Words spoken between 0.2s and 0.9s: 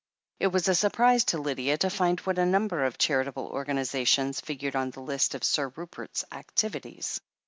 It was a